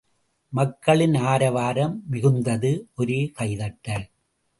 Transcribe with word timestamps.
மக்களின் 0.53 1.15
ஆரவாரம் 1.15 2.03
மிகுந்தது 2.11 2.71
ஒரே 2.95 3.31
கைதட்டல். 3.39 4.07